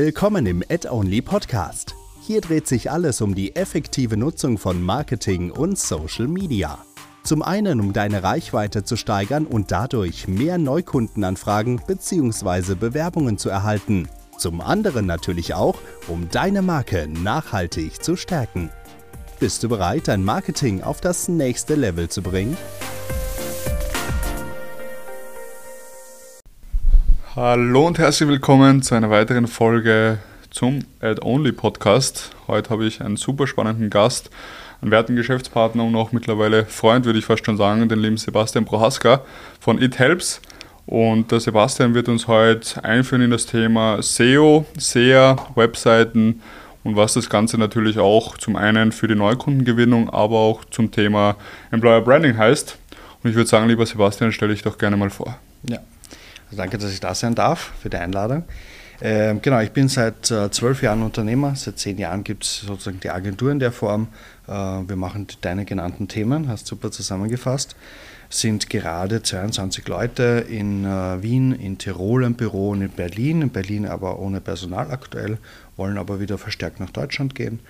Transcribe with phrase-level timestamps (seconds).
[0.00, 1.96] Willkommen im Ad-Only Podcast.
[2.20, 6.78] Hier dreht sich alles um die effektive Nutzung von Marketing und Social Media.
[7.24, 12.76] Zum einen, um deine Reichweite zu steigern und dadurch mehr Neukundenanfragen bzw.
[12.76, 14.08] Bewerbungen zu erhalten.
[14.38, 18.70] Zum anderen natürlich auch, um deine Marke nachhaltig zu stärken.
[19.40, 22.56] Bist du bereit, dein Marketing auf das nächste Level zu bringen?
[27.40, 30.18] Hallo und herzlich willkommen zu einer weiteren Folge
[30.50, 32.32] zum Ad-Only Podcast.
[32.48, 34.30] Heute habe ich einen super spannenden Gast,
[34.82, 38.64] einen werten Geschäftspartner und auch mittlerweile Freund, würde ich fast schon sagen, den lieben Sebastian
[38.64, 39.22] Prohaska
[39.60, 40.40] von It Helps.
[40.84, 46.42] Und der Sebastian wird uns heute einführen in das Thema SEO, SEA, Webseiten
[46.82, 51.36] und was das Ganze natürlich auch zum einen für die Neukundengewinnung, aber auch zum Thema
[51.70, 52.76] Employer Branding heißt.
[53.22, 55.38] Und ich würde sagen, lieber Sebastian, stelle ich doch gerne mal vor.
[55.62, 55.78] Ja,
[56.52, 58.44] danke, dass ich da sein darf für die Einladung.
[59.00, 61.54] Ähm, genau, ich bin seit äh, zwölf Jahren Unternehmer.
[61.54, 64.08] Seit zehn Jahren gibt es sozusagen die Agentur in der Form.
[64.48, 67.76] Äh, wir machen deine genannten Themen, hast super zusammengefasst.
[68.30, 73.42] Sind gerade 22 Leute in äh, Wien, in Tirol im Büro und in Berlin.
[73.42, 75.38] In Berlin aber ohne Personal aktuell,
[75.76, 77.60] wollen aber wieder verstärkt nach Deutschland gehen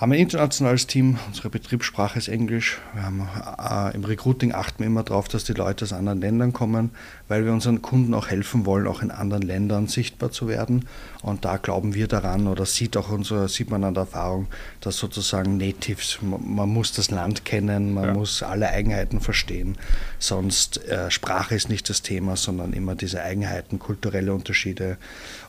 [0.00, 2.78] haben ein internationales Team, unsere Betriebssprache ist Englisch.
[2.94, 6.54] Wir haben, äh, Im Recruiting achten wir immer darauf, dass die Leute aus anderen Ländern
[6.54, 6.90] kommen,
[7.28, 10.88] weil wir unseren Kunden auch helfen wollen, auch in anderen Ländern sichtbar zu werden.
[11.20, 14.46] Und da glauben wir daran oder sieht auch unsere, sieht man an der Erfahrung,
[14.80, 18.14] dass sozusagen Natives, man, muss das Land kennen, man ja.
[18.14, 19.76] muss alle Eigenheiten verstehen.
[20.18, 24.96] Sonst äh, Sprache ist nicht das Thema, sondern immer diese Eigenheiten, kulturelle Unterschiede.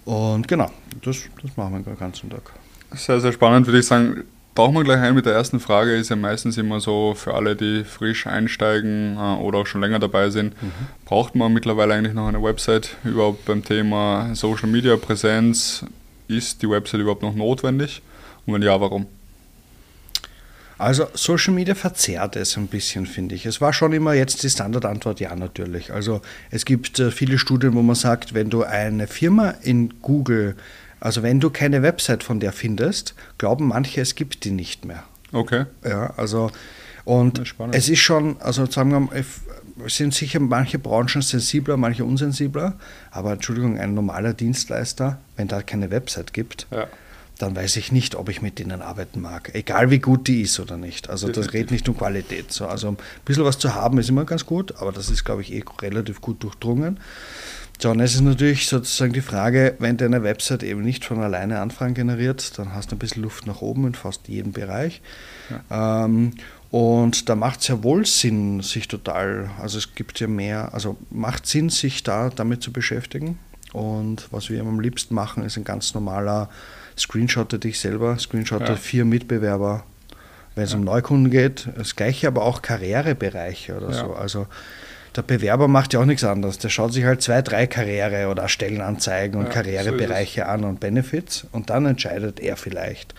[0.03, 0.69] Und genau,
[1.03, 2.51] das, das machen wir den ganzen Tag.
[2.93, 5.95] Sehr, sehr spannend, würde ich sagen tauchen wir gleich ein mit der ersten Frage.
[5.95, 9.99] Ist ja meistens immer so für alle, die frisch einsteigen äh, oder auch schon länger
[9.99, 10.71] dabei sind, mhm.
[11.05, 15.85] braucht man mittlerweile eigentlich noch eine Website überhaupt beim Thema Social Media Präsenz?
[16.27, 18.01] Ist die Website überhaupt noch notwendig?
[18.45, 19.07] Und wenn ja, warum?
[20.81, 23.45] Also Social Media verzerrt es ein bisschen, finde ich.
[23.45, 25.93] Es war schon immer jetzt die Standardantwort ja natürlich.
[25.93, 30.55] Also es gibt äh, viele Studien, wo man sagt, wenn du eine Firma in Google
[31.01, 35.03] also wenn du keine Website von der findest, glauben manche, es gibt die nicht mehr.
[35.33, 35.65] Okay.
[35.83, 36.51] Ja, also
[37.03, 37.41] und
[37.71, 39.25] es ist schon, also sagen wir mal,
[39.85, 42.75] es sind sicher manche Branchen sensibler, manche unsensibler,
[43.09, 46.85] aber Entschuldigung, ein normaler Dienstleister, wenn da keine Website gibt, ja.
[47.39, 49.55] dann weiß ich nicht, ob ich mit denen arbeiten mag.
[49.55, 51.09] Egal wie gut die ist oder nicht.
[51.09, 52.51] Also das redet nicht um Qualität.
[52.51, 55.41] So, also ein bisschen was zu haben ist immer ganz gut, aber das ist, glaube
[55.41, 56.99] ich, eh relativ gut durchdrungen.
[57.81, 61.61] So, und es ist natürlich sozusagen die Frage, wenn deine Website eben nicht von alleine
[61.61, 65.01] Anfragen generiert, dann hast du ein bisschen Luft nach oben in fast jedem Bereich.
[65.49, 66.05] Ja.
[66.05, 66.33] Ähm,
[66.69, 70.95] und da macht es ja wohl Sinn, sich total, also es gibt ja mehr, also
[71.09, 73.39] macht Sinn, sich da damit zu beschäftigen.
[73.73, 76.51] Und was wir am liebsten machen, ist ein ganz normaler
[76.95, 78.75] Screenshotter dich selber, Screenshotter ja.
[78.75, 79.85] vier Mitbewerber,
[80.53, 80.77] wenn es ja.
[80.77, 81.67] um Neukunden geht.
[81.75, 84.13] Das gleiche aber auch Karrierebereiche oder so.
[84.13, 84.45] Also
[85.15, 86.57] der Bewerber macht ja auch nichts anderes.
[86.57, 90.79] Der schaut sich halt zwei, drei Karriere- oder Stellenanzeigen und ja, Karrierebereiche so an und
[90.79, 93.13] Benefits und dann entscheidet er vielleicht.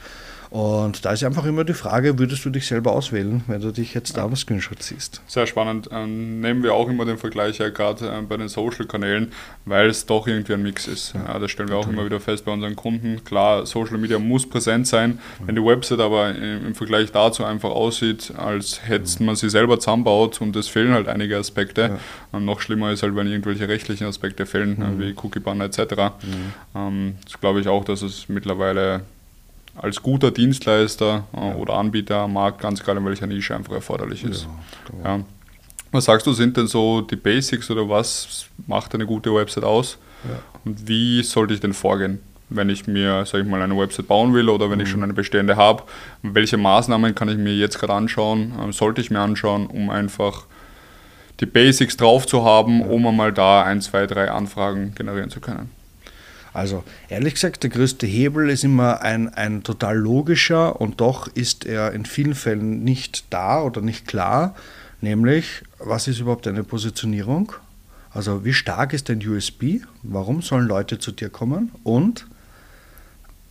[0.52, 3.94] Und da ist einfach immer die Frage, würdest du dich selber auswählen, wenn du dich
[3.94, 5.22] jetzt da am Screenshot siehst?
[5.26, 5.88] Sehr spannend.
[5.90, 9.32] Ähm, nehmen wir auch immer den Vergleich ja gerade äh, bei den Social-Kanälen,
[9.64, 11.14] weil es doch irgendwie ein Mix ist.
[11.14, 13.24] Ja, das stellen wir auch immer wieder fest bei unseren Kunden.
[13.24, 15.20] Klar, Social Media muss präsent sein.
[15.46, 20.42] Wenn die Website aber im Vergleich dazu einfach aussieht, als hätte man sie selber zusammenbaut
[20.42, 21.98] und es fehlen halt einige Aspekte.
[22.32, 22.40] Ja.
[22.40, 25.00] noch schlimmer ist halt, wenn irgendwelche rechtlichen Aspekte fehlen, mhm.
[25.00, 25.78] wie Cookie-Banner etc.
[25.78, 26.52] Mhm.
[26.74, 29.00] Ähm, das glaube ich auch, dass es mittlerweile
[29.76, 31.54] als guter Dienstleister äh, ja.
[31.54, 34.46] oder Anbieter am Markt, ganz egal in welcher Nische, einfach erforderlich ist.
[35.02, 35.24] Ja, ja.
[35.90, 39.98] Was sagst du, sind denn so die Basics oder was macht eine gute Website aus?
[40.64, 42.20] Und wie sollte ich denn vorgehen?
[42.56, 44.84] wenn ich mir, sage ich mal, eine Website bauen will oder wenn mhm.
[44.84, 45.84] ich schon eine bestehende habe,
[46.22, 50.46] welche Maßnahmen kann ich mir jetzt gerade anschauen, äh, sollte ich mir anschauen, um einfach
[51.40, 55.70] die Basics drauf zu haben, um einmal da ein, zwei, drei Anfragen generieren zu können.
[56.52, 61.64] Also ehrlich gesagt, der größte Hebel ist immer ein, ein total logischer und doch ist
[61.64, 64.54] er in vielen Fällen nicht da oder nicht klar,
[65.00, 67.52] nämlich was ist überhaupt eine Positionierung?
[68.10, 69.81] Also wie stark ist dein USB?
[70.02, 71.70] Warum sollen Leute zu dir kommen?
[71.82, 72.26] Und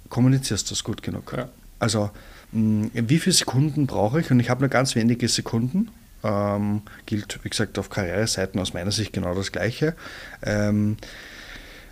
[0.09, 1.33] kommunizierst du das gut genug?
[1.35, 1.49] Ja.
[1.79, 2.11] Also
[2.51, 4.29] wie viele Sekunden brauche ich?
[4.29, 5.89] Und ich habe nur ganz wenige Sekunden.
[6.23, 9.95] Ähm, gilt, wie gesagt, auf Karriereseiten aus meiner Sicht genau das Gleiche.
[10.43, 10.97] Ähm,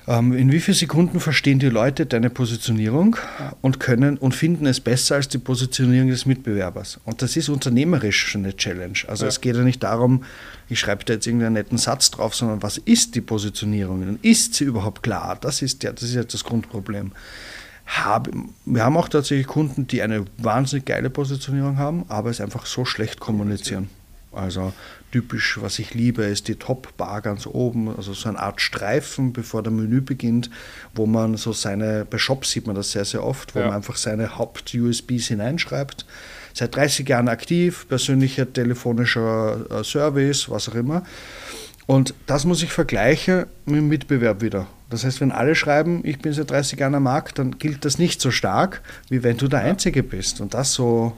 [0.09, 3.15] in wie vielen Sekunden verstehen die Leute deine Positionierung
[3.61, 6.99] und können und finden es besser als die Positionierung des Mitbewerbers?
[7.05, 8.97] Und das ist unternehmerisch schon eine Challenge.
[9.07, 9.29] Also ja.
[9.29, 10.23] es geht ja nicht darum,
[10.67, 14.17] ich schreibe da jetzt irgendeinen netten Satz drauf, sondern was ist die Positionierung?
[14.23, 15.37] Ist sie überhaupt klar?
[15.39, 17.11] Das ist ja das, ist ja das Grundproblem.
[18.65, 22.83] wir haben auch tatsächlich Kunden, die eine wahnsinnig geile Positionierung haben, aber es einfach so
[22.83, 23.89] schlecht kommunizieren.
[24.31, 24.73] Also
[25.11, 29.63] typisch, was ich liebe, ist die Top-Bar ganz oben, also so eine Art Streifen, bevor
[29.63, 30.49] der Menü beginnt,
[30.93, 33.67] wo man so seine, bei Shops sieht man das sehr, sehr oft, wo ja.
[33.67, 36.05] man einfach seine Haupt-USBs hineinschreibt.
[36.53, 41.03] Seit 30 Jahren aktiv, persönlicher telefonischer äh, Service, was auch immer.
[41.85, 44.67] Und das muss ich vergleichen mit dem Mitbewerb wieder.
[44.89, 47.97] Das heißt, wenn alle schreiben, ich bin seit 30 Jahren am Markt, dann gilt das
[47.97, 50.41] nicht so stark, wie wenn du der Einzige bist.
[50.41, 51.15] Und das so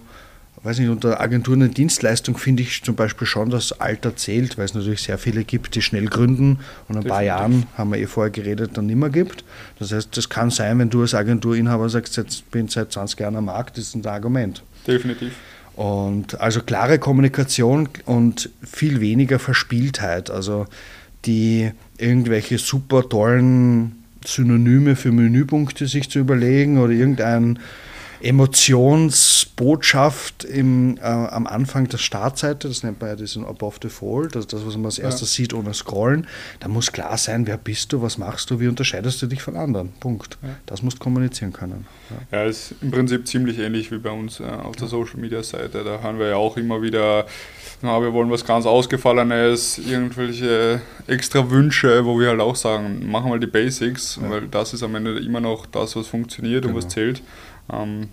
[0.63, 4.65] weiß nicht, unter Agenturen und Dienstleistung finde ich zum Beispiel schon, dass Alter zählt, weil
[4.65, 8.05] es natürlich sehr viele gibt, die schnell gründen und ein paar Jahren, haben wir eh
[8.05, 9.43] vorher geredet, dann nimmer gibt.
[9.79, 13.35] Das heißt, das kann sein, wenn du als Agenturinhaber sagst, ich bin seit 20 Jahren
[13.35, 14.63] am Markt, das ist ein Argument.
[14.85, 15.33] Definitiv.
[15.75, 20.29] Und also klare Kommunikation und viel weniger Verspieltheit.
[20.29, 20.67] Also
[21.25, 27.59] die irgendwelche super tollen Synonyme für Menüpunkte sich zu überlegen oder irgendein
[28.23, 34.35] Emotionsbotschaft im, äh, am Anfang der Startseite, das nennt man ja diesen Above the Fold,
[34.35, 35.43] also das, was man als erstes ja.
[35.43, 36.27] sieht ohne Scrollen.
[36.59, 39.55] Da muss klar sein, wer bist du, was machst du, wie unterscheidest du dich von
[39.55, 39.93] anderen.
[39.99, 40.37] Punkt.
[40.41, 40.49] Ja.
[40.65, 41.87] Das musst du kommunizieren können.
[42.31, 45.43] Ja, ja ist im Prinzip ziemlich ähnlich wie bei uns äh, auf der Social Media
[45.43, 45.83] Seite.
[45.83, 47.25] Da haben wir ja auch immer wieder
[47.83, 53.31] na, wir wollen was ganz Ausgefallenes, irgendwelche extra Wünsche, wo wir halt auch sagen, machen
[53.31, 56.75] wir die Basics, weil das ist am Ende immer noch das, was funktioniert genau.
[56.75, 56.93] und was genau.
[56.93, 57.23] zählt.
[57.71, 58.09] Ähm,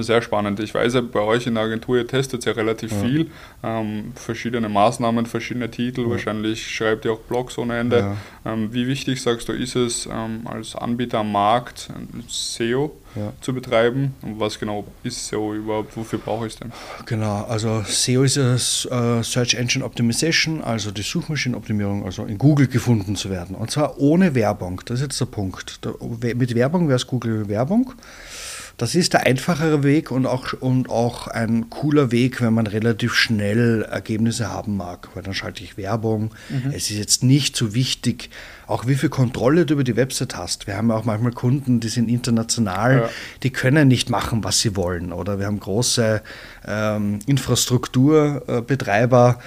[0.00, 0.60] sehr spannend.
[0.60, 3.00] Ich weiß ja, bei euch in der Agentur, ihr testet ja relativ ja.
[3.00, 3.30] viel.
[3.62, 6.02] Ähm, verschiedene Maßnahmen, verschiedene Titel.
[6.02, 6.10] Ja.
[6.10, 7.98] Wahrscheinlich schreibt ihr auch Blogs ohne Ende.
[7.98, 8.52] Ja.
[8.52, 11.90] Ähm, wie wichtig, sagst du, ist es ähm, als Anbieter am Markt,
[12.28, 12.92] SEO
[13.42, 14.14] zu betreiben?
[14.22, 15.96] Und was genau ist SEO überhaupt?
[15.96, 16.72] Wofür brauche ich es denn?
[17.04, 23.16] Genau, also SEO ist uh, Search Engine Optimization, also die Suchmaschinenoptimierung, also in Google gefunden
[23.16, 23.54] zu werden.
[23.54, 24.80] Und zwar ohne Werbung.
[24.86, 25.80] Das ist jetzt der Punkt.
[26.00, 27.92] mit Werbung wäre es Google Werbung.
[28.82, 33.14] Das ist der einfachere Weg und auch, und auch ein cooler Weg, wenn man relativ
[33.14, 36.34] schnell Ergebnisse haben mag, weil dann schalte ich Werbung.
[36.48, 36.72] Mhm.
[36.74, 38.28] Es ist jetzt nicht so wichtig,
[38.66, 40.66] auch wie viel Kontrolle du über die Website hast.
[40.66, 43.08] Wir haben auch manchmal Kunden, die sind international, ja.
[43.44, 45.12] die können nicht machen, was sie wollen.
[45.12, 46.20] Oder wir haben große
[46.66, 49.38] ähm, Infrastrukturbetreiber,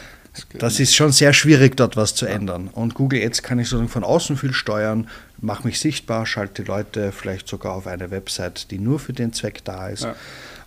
[0.58, 2.70] das ist schon sehr schwierig, dort was zu ändern.
[2.72, 5.08] Und Google Ads kann ich sozusagen von außen viel steuern,
[5.40, 9.34] mache mich sichtbar, schalte die Leute vielleicht sogar auf eine Website, die nur für den
[9.34, 10.04] Zweck da ist.
[10.04, 10.16] Ja.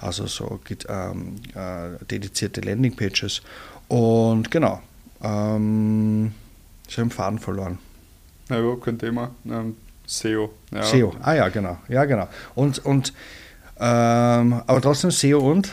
[0.01, 3.43] Also so ähm, äh, dedizierte Landingpages.
[3.89, 4.81] Und genau,
[5.23, 6.33] ähm,
[6.89, 7.79] ich habe den Faden verloren.
[8.49, 9.31] Ja, überhaupt kein Thema.
[9.47, 9.77] Ähm,
[10.07, 10.51] SEO.
[10.73, 10.83] Ja.
[10.83, 11.79] SEO, ah ja, genau.
[11.89, 12.29] Ja, genau.
[12.55, 13.13] Und, und
[13.79, 15.73] ähm, aber trotzdem SEO und?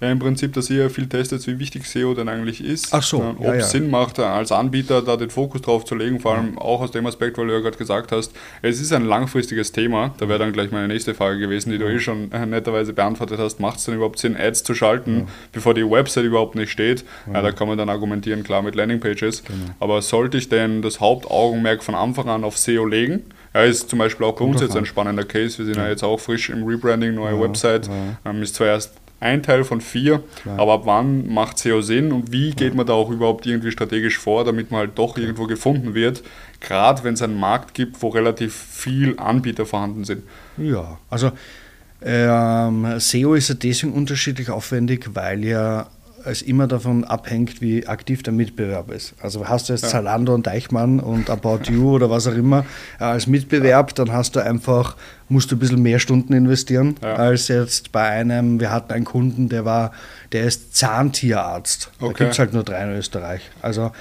[0.00, 2.92] Ja im Prinzip, dass ihr viel testet, wie wichtig SEO denn eigentlich ist.
[2.92, 3.18] Ach so.
[3.38, 6.58] Ob es ja, Sinn macht, als Anbieter da den Fokus drauf zu legen, vor allem
[6.58, 10.14] auch aus dem Aspekt, weil du ja gerade gesagt hast, es ist ein langfristiges Thema.
[10.18, 13.38] Da wäre dann gleich meine nächste Frage gewesen, die du eh schon äh, netterweise beantwortet
[13.38, 13.60] hast.
[13.60, 17.04] Macht es denn überhaupt Sinn, Ads zu schalten, bevor die Website überhaupt nicht steht?
[17.32, 17.42] Ja.
[17.42, 19.44] da kann man dann argumentieren, klar, mit Landingpages.
[19.44, 19.58] Genau.
[19.80, 23.24] Aber sollte ich denn das Hauptaugenmerk von Anfang an auf SEO legen?
[23.54, 25.58] Ja, ist zum Beispiel auch bei uns jetzt ein spannender Case.
[25.58, 27.88] Wir sind ja, jetzt auch frisch im Rebranding, neue Website.
[28.24, 30.22] Ähm, ist zwar erst ein Teil von vier.
[30.42, 30.58] Klar.
[30.58, 34.18] Aber ab wann macht SEO Sinn und wie geht man da auch überhaupt irgendwie strategisch
[34.18, 36.22] vor, damit man halt doch irgendwo gefunden wird,
[36.60, 40.22] gerade wenn es einen Markt gibt, wo relativ viel Anbieter vorhanden sind?
[40.56, 41.32] Ja, also
[42.00, 45.88] ähm, SEO ist ja deswegen unterschiedlich aufwendig, weil ja
[46.24, 49.14] es immer davon abhängt, wie aktiv der Mitbewerb ist.
[49.20, 49.88] Also hast du jetzt ja.
[49.88, 52.64] Zalando und Deichmann und About You oder was auch immer
[53.00, 54.96] äh, als Mitbewerb, dann hast du einfach,
[55.28, 57.14] musst du ein bisschen mehr Stunden investieren, ja.
[57.14, 59.92] als jetzt bei einem, wir hatten einen Kunden, der war,
[60.32, 61.90] der ist Zahntierarzt.
[62.00, 62.12] Okay.
[62.12, 63.42] Da gibt es halt nur drei in Österreich.
[63.62, 63.92] Also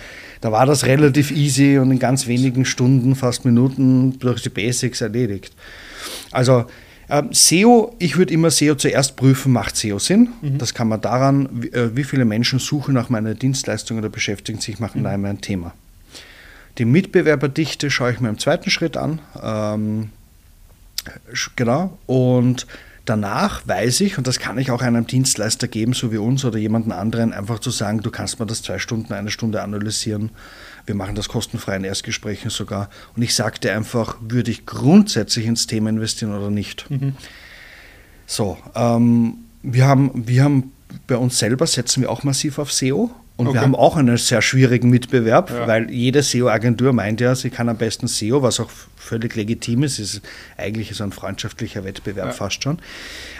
[0.41, 5.01] da war das relativ easy und in ganz wenigen Stunden, fast Minuten, durch die Basics
[5.01, 5.53] erledigt.
[6.31, 6.65] Also
[7.09, 10.29] ähm, SEO, ich würde immer SEO zuerst prüfen, macht SEO Sinn?
[10.41, 10.57] Mhm.
[10.57, 14.59] Das kann man daran, wie, äh, wie, viele Menschen suchen nach meiner Dienstleistung oder beschäftigen
[14.59, 15.05] sich mit mhm.
[15.05, 15.73] einem Thema.
[16.77, 19.19] Die Mitbewerberdichte schaue ich mir im zweiten Schritt an.
[19.41, 20.09] Ähm,
[21.55, 21.97] genau.
[22.05, 22.67] Und
[23.05, 26.59] danach weiß ich, und das kann ich auch einem Dienstleister geben, so wie uns oder
[26.59, 30.31] jemanden anderen, einfach zu sagen, du kannst mir das zwei Stunden, eine Stunde analysieren
[30.87, 32.89] wir machen das kostenfrei in Erstgesprächen sogar.
[33.15, 36.89] Und ich sagte einfach, würde ich grundsätzlich ins Thema investieren oder nicht.
[36.89, 37.15] Mhm.
[38.25, 40.71] So, ähm, wir, haben, wir haben
[41.05, 43.11] bei uns selber setzen wir auch massiv auf SEO.
[43.37, 43.57] Und okay.
[43.57, 45.67] wir haben auch einen sehr schwierigen Mitbewerb, ja.
[45.67, 49.99] weil jede SEO-Agentur meint ja, sie kann am besten SEO, was auch völlig legitim ist.
[49.99, 50.21] Es ist
[50.57, 52.31] eigentlich so ein freundschaftlicher Wettbewerb ja.
[52.33, 52.79] fast schon.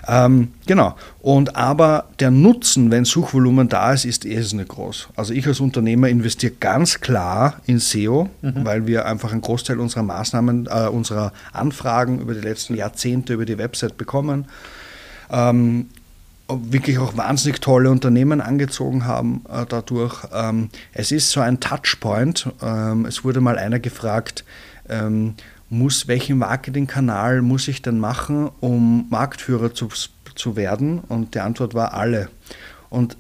[0.08, 0.96] Ähm, genau.
[1.20, 5.10] Und aber der Nutzen, wenn Suchvolumen da ist, ist eh nicht groß.
[5.16, 8.66] Also ich als Unternehmer investiere ganz klar in SEO, mhm.
[8.66, 13.46] weil wir einfach einen Großteil unserer Maßnahmen, äh, unserer Anfragen über die letzten Jahrzehnte über
[13.46, 14.46] die Website bekommen.
[15.32, 15.88] Ähm,
[16.50, 20.26] wirklich auch wahnsinnig tolle Unternehmen angezogen haben äh, dadurch.
[20.34, 22.50] Ähm, es ist so ein Touchpoint.
[22.62, 24.46] Ähm, es wurde mal einer gefragt,
[24.90, 25.36] ähm,
[25.70, 29.90] muss, welchen Marketingkanal muss ich denn machen, um Marktführer zu,
[30.36, 31.00] zu werden?
[31.00, 32.30] Und die Antwort war alle.
[32.90, 33.18] Und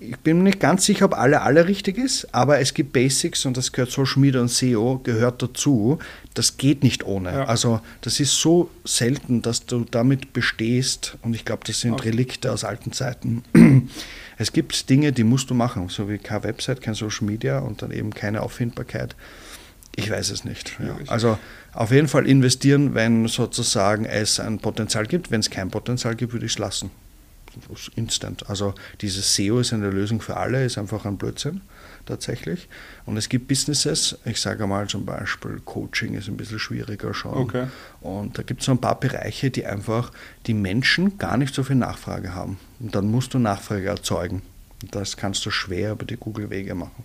[0.00, 3.46] ich bin mir nicht ganz sicher, ob alle alle richtig ist, aber es gibt Basics
[3.46, 5.98] und das gehört Social Media und SEO gehört dazu.
[6.34, 7.32] Das geht nicht ohne.
[7.32, 7.44] Ja.
[7.44, 12.10] Also das ist so selten, dass du damit bestehst und ich glaube, das sind okay.
[12.10, 13.42] Relikte aus alten Zeiten.
[14.40, 17.82] Es gibt Dinge, die musst du machen, so wie keine Website, kein Social Media und
[17.82, 19.16] dann eben keine Auffindbarkeit.
[19.96, 20.76] Ich weiß es nicht.
[20.78, 20.96] Ja.
[21.08, 21.40] Also
[21.72, 25.32] auf jeden Fall investieren, wenn sozusagen es ein Potenzial gibt.
[25.32, 26.92] Wenn es kein Potenzial gibt, würde ich es lassen
[27.96, 28.48] instant.
[28.48, 31.60] Also dieses SEO ist eine Lösung für alle, ist einfach ein Blödsinn
[32.06, 32.68] tatsächlich.
[33.06, 37.34] Und es gibt Businesses, ich sage mal zum Beispiel Coaching ist ein bisschen schwieriger schon.
[37.34, 37.66] Okay.
[38.00, 40.10] Und da gibt es so ein paar Bereiche, die einfach
[40.46, 42.58] die Menschen gar nicht so viel Nachfrage haben.
[42.80, 44.42] Und dann musst du Nachfrage erzeugen.
[44.90, 47.04] Das kannst du schwer über die Google-Wege machen.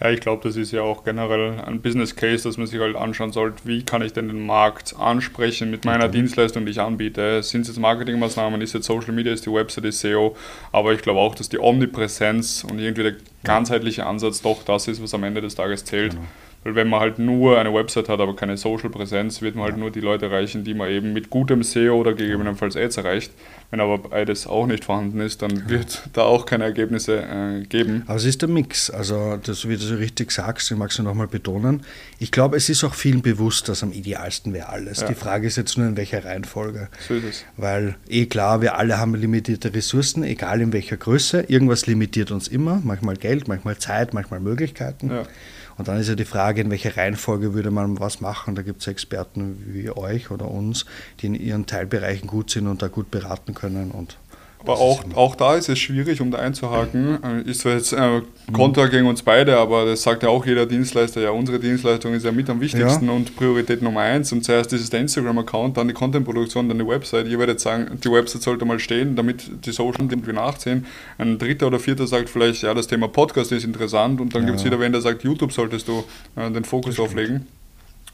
[0.00, 2.96] Ja, ich glaube, das ist ja auch generell ein Business Case, dass man sich halt
[2.96, 6.14] anschauen sollte, wie kann ich denn den Markt ansprechen mit meiner okay.
[6.14, 7.42] Dienstleistung, die ich anbiete.
[7.42, 10.36] Sind es jetzt Marketingmaßnahmen, ist jetzt Social Media, ist die Website, ist SEO,
[10.72, 15.00] aber ich glaube auch, dass die Omnipräsenz und irgendwie der ganzheitliche Ansatz doch das ist,
[15.02, 16.12] was am Ende des Tages zählt.
[16.12, 16.24] Genau.
[16.64, 19.90] Weil wenn man halt nur eine Website hat, aber keine Social-Präsenz, wird man halt nur
[19.90, 23.32] die Leute erreichen, die man eben mit gutem SEO oder gegebenenfalls Ads erreicht.
[23.70, 28.04] Wenn aber beides auch nicht vorhanden ist, dann wird da auch keine Ergebnisse äh, geben.
[28.06, 28.88] Aber es ist der Mix.
[28.88, 31.82] Also, das, wie du so richtig sagst, ich mag es nochmal betonen.
[32.18, 35.00] Ich glaube, es ist auch vielen bewusst, dass am idealsten wäre alles.
[35.00, 35.08] Ja.
[35.08, 36.88] Die Frage ist jetzt nur, in welcher Reihenfolge.
[37.06, 37.44] So ist es.
[37.58, 41.42] Weil, eh klar, wir alle haben limitierte Ressourcen, egal in welcher Größe.
[41.48, 42.80] Irgendwas limitiert uns immer.
[42.82, 45.10] Manchmal Geld, manchmal Zeit, manchmal Möglichkeiten.
[45.10, 45.26] Ja.
[45.76, 48.54] Und dann ist ja die Frage, in welcher Reihenfolge würde man was machen.
[48.54, 50.86] Da gibt es Experten wie euch oder uns,
[51.20, 53.90] die in ihren Teilbereichen gut sind und da gut beraten können.
[53.90, 54.16] Und
[54.64, 57.18] aber auch, auch da ist es schwierig, um da einzuhaken.
[57.22, 60.64] Äh, ist zwar jetzt äh, Kontra gegen uns beide, aber das sagt ja auch jeder
[60.64, 63.12] Dienstleister, ja, unsere Dienstleistung ist ja mit am wichtigsten ja.
[63.12, 64.32] und Priorität Nummer eins.
[64.32, 67.28] Und zuerst ist es der Instagram-Account, dann die Content-Produktion, dann die Website.
[67.28, 70.86] Ihr werdet sagen, die Website sollte mal stehen, damit die Social irgendwie nachziehen.
[71.18, 74.46] Ein dritter oder vierter sagt vielleicht, ja, das Thema Podcast ist interessant und dann ja.
[74.48, 76.04] gibt es wieder wen, der sagt, YouTube solltest du
[76.36, 77.46] äh, den Fokus auflegen.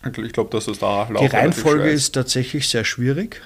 [0.05, 3.41] Ich glaube, dass das da Die Reihenfolge ist tatsächlich sehr schwierig.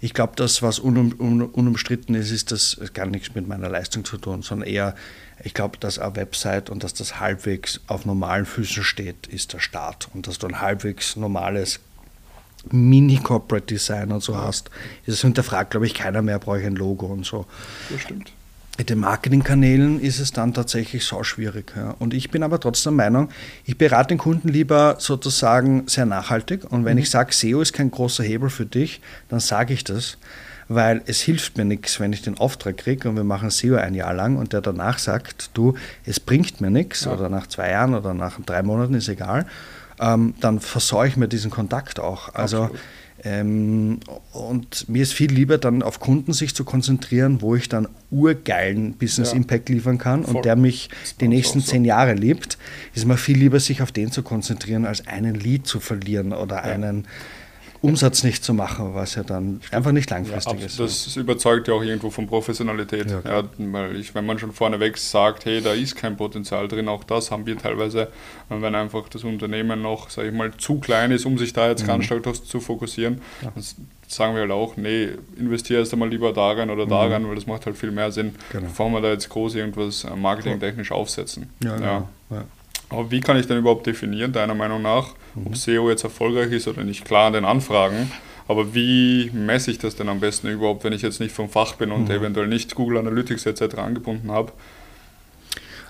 [0.00, 4.04] Ich glaube, das, was unum, un, unumstritten ist, ist das gar nichts mit meiner Leistung
[4.04, 4.94] zu tun, sondern eher,
[5.42, 9.60] ich glaube, dass eine Website und dass das halbwegs auf normalen Füßen steht, ist der
[9.60, 10.08] Start.
[10.14, 11.80] Und dass du ein halbwegs normales
[12.70, 14.70] Mini-Corporate Design und so hast.
[15.06, 17.46] Das hinterfragt, glaube ich, keiner mehr, brauche ich ein Logo und so.
[17.90, 18.32] Das stimmt.
[18.78, 21.72] Mit den Marketingkanälen ist es dann tatsächlich so schwierig.
[21.76, 21.94] Ja.
[21.98, 23.30] Und ich bin aber trotzdem der Meinung,
[23.64, 26.70] ich berate den Kunden lieber sozusagen sehr nachhaltig.
[26.70, 27.02] Und wenn mhm.
[27.02, 30.18] ich sage, SEO ist kein großer Hebel für dich, dann sage ich das,
[30.68, 33.94] weil es hilft mir nichts, wenn ich den Auftrag kriege und wir machen SEO ein
[33.94, 37.12] Jahr lang und der danach sagt, du, es bringt mir nichts ja.
[37.12, 39.46] oder nach zwei Jahren oder nach drei Monaten ist egal,
[40.00, 42.34] ähm, dann versäue ich mir diesen Kontakt auch.
[42.34, 42.80] Also Absolut
[43.24, 44.00] ähm,
[44.32, 48.92] und mir ist viel lieber dann auf Kunden sich zu konzentrieren, wo ich dann urgeilen
[48.94, 49.36] Business ja.
[49.36, 50.36] Impact liefern kann Voll.
[50.36, 51.66] und der mich die nächsten so.
[51.70, 52.58] zehn Jahre liebt.
[52.94, 56.56] Ist mir viel lieber, sich auf den zu konzentrieren, als einen Lied zu verlieren oder
[56.56, 56.62] ja.
[56.62, 57.06] einen
[57.82, 60.80] Umsatz nicht zu machen, was ja dann einfach nicht langfristig ja, ist.
[60.80, 63.10] Das überzeugt ja auch irgendwo von Professionalität.
[63.10, 66.88] Ja, ja, weil ich, wenn man schon vorneweg sagt, hey, da ist kein Potenzial drin,
[66.88, 68.08] auch das haben wir teilweise,
[68.48, 71.82] wenn einfach das Unternehmen noch, sage ich mal, zu klein ist, um sich da jetzt
[71.82, 71.88] mhm.
[71.88, 73.64] ganz stark zu fokussieren, dann
[74.08, 77.28] sagen wir halt auch, nee, investiere erst einmal lieber daran oder daran, mhm.
[77.28, 78.66] weil das macht halt viel mehr Sinn, genau.
[78.66, 81.50] bevor wir da jetzt groß irgendwas äh, marketingtechnisch aufsetzen.
[81.62, 82.08] Ja, genau.
[82.30, 82.44] ja.
[82.88, 85.48] Aber wie kann ich denn überhaupt definieren, deiner Meinung nach, mhm.
[85.48, 87.04] ob SEO jetzt erfolgreich ist oder nicht?
[87.04, 88.10] Klar an den Anfragen,
[88.48, 91.74] aber wie messe ich das denn am besten überhaupt, wenn ich jetzt nicht vom Fach
[91.74, 92.14] bin und mhm.
[92.14, 93.78] eventuell nicht Google Analytics etc.
[93.78, 94.52] angebunden habe?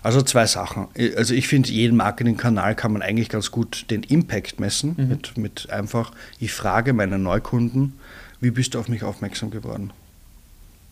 [0.02, 0.86] Also zwei Sachen.
[1.16, 4.94] Also ich finde, jeden Marketingkanal kann man eigentlich ganz gut den Impact messen.
[4.96, 5.08] Mhm.
[5.08, 7.94] Mit, mit einfach, ich frage meine Neukunden,
[8.40, 9.90] wie bist du auf mich aufmerksam geworden?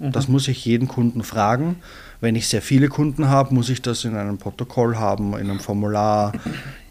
[0.01, 0.13] Mhm.
[0.13, 1.77] Das muss ich jeden Kunden fragen.
[2.25, 5.61] Wenn ich sehr viele Kunden habe, muss ich das in einem Protokoll haben, in einem
[5.61, 6.33] Formular.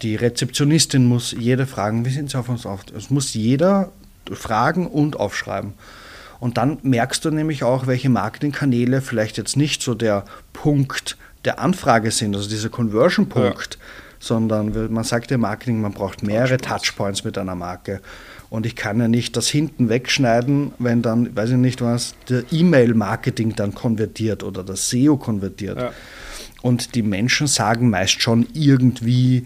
[0.02, 2.82] Die Rezeptionistin muss jede fragen, wie sind Sie auf uns auf?
[2.96, 3.90] Es muss jeder
[4.30, 5.72] fragen und aufschreiben.
[6.38, 11.58] Und dann merkst du nämlich auch, welche Marketingkanäle vielleicht jetzt nicht so der Punkt der
[11.58, 13.80] Anfrage sind, also dieser Conversion-Punkt, ja.
[14.20, 18.00] sondern man sagt im Marketing, man braucht mehrere Touchpoints mit einer Marke.
[18.54, 22.44] Und ich kann ja nicht das hinten wegschneiden, wenn dann, weiß ich nicht was, der
[22.52, 25.76] E-Mail-Marketing dann konvertiert oder das SEO konvertiert.
[25.76, 25.90] Ja.
[26.62, 29.44] Und die Menschen sagen meist schon irgendwie,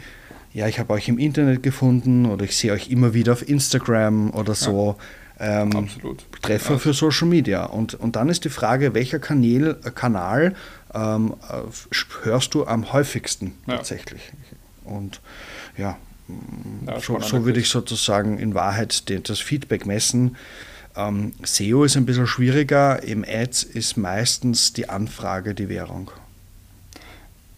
[0.52, 4.28] ja, ich habe euch im Internet gefunden oder ich sehe euch immer wieder auf Instagram
[4.32, 4.98] oder so.
[5.40, 5.62] Ja.
[5.62, 6.26] Ähm, Absolut.
[6.42, 6.78] Treffer ja.
[6.78, 7.64] für Social Media.
[7.64, 10.54] Und, und dann ist die Frage, welcher Kanal, Kanal
[10.92, 11.32] ähm,
[12.24, 14.32] hörst du am häufigsten tatsächlich?
[14.84, 15.22] Und
[15.78, 15.96] ja,
[16.86, 20.36] ja so, so würde ich sozusagen in Wahrheit den, das Feedback messen.
[20.96, 26.10] Ähm, SEO ist ein bisschen schwieriger, im Ads ist meistens die Anfrage die Währung.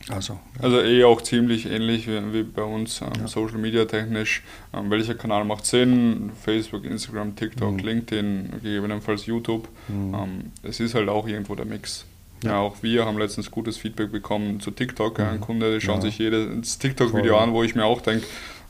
[0.09, 0.65] Also, ja.
[0.65, 3.29] also eh auch ziemlich ähnlich wie, wie bei uns, ähm, ja.
[3.29, 4.43] Social Media technisch.
[4.75, 6.33] Ähm, welcher Kanal macht Sinn?
[6.43, 7.79] Facebook, Instagram, TikTok, mhm.
[7.79, 9.69] LinkedIn, gegebenenfalls YouTube.
[9.89, 10.15] Mhm.
[10.15, 12.07] Ähm, es ist halt auch irgendwo der Mix.
[12.43, 12.53] Ja.
[12.53, 12.59] ja.
[12.59, 15.19] auch wir haben letztens gutes Feedback bekommen zu TikTok.
[15.19, 15.25] Mhm.
[15.25, 18.27] Ein Kunde, der schaut sich jedes TikTok-Video an, wo ich mir auch denke,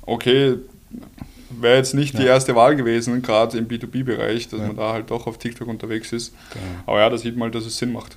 [0.06, 0.56] okay,
[1.50, 5.26] wäre jetzt nicht die erste Wahl gewesen, gerade im B2B-Bereich, dass man da halt doch
[5.26, 6.32] auf TikTok unterwegs ist.
[6.86, 8.16] Aber ja, da sieht man halt, dass es Sinn macht.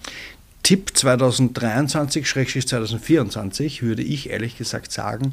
[0.61, 5.31] Tipp 2023-2024 würde ich ehrlich gesagt sagen,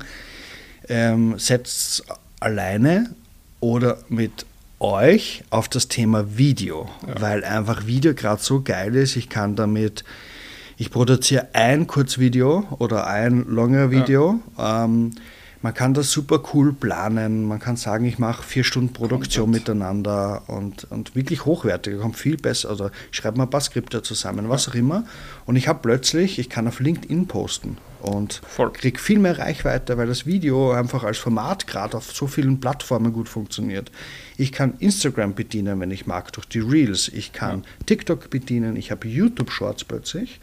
[0.89, 2.05] ähm, setzt
[2.41, 3.15] alleine
[3.61, 4.47] oder mit
[4.81, 7.21] euch auf das Thema Video, ja.
[7.21, 9.15] weil einfach Video gerade so geil ist.
[9.15, 10.03] Ich kann damit,
[10.79, 14.41] ich produziere ein Kurzvideo oder ein langer Video.
[14.57, 14.87] Ja.
[14.87, 15.13] Ähm,
[15.63, 17.47] man kann das super cool planen.
[17.47, 19.69] Man kann sagen, ich mache vier Stunden Produktion Content.
[19.69, 22.73] miteinander und, und wirklich hochwertig, kommt viel besser.
[22.73, 25.05] Oder ich schreibe mal ein paar Skripte zusammen, was auch immer.
[25.45, 28.41] Und ich habe plötzlich, ich kann auf LinkedIn posten und
[28.73, 33.13] kriege viel mehr Reichweite, weil das Video einfach als Format gerade auf so vielen Plattformen
[33.13, 33.93] gut funktioniert.
[34.39, 37.09] Ich kann Instagram bedienen, wenn ich mag, durch die Reels.
[37.09, 37.85] Ich kann ja.
[37.85, 38.77] TikTok bedienen.
[38.77, 40.41] Ich habe YouTube Shorts plötzlich.